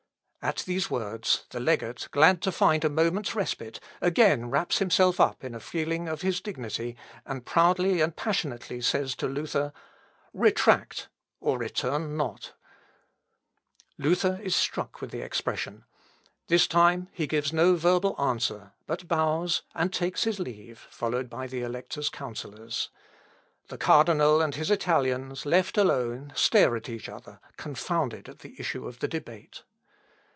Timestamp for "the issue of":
28.39-28.97